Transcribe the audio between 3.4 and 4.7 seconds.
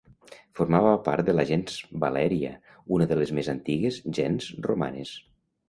més antigues gens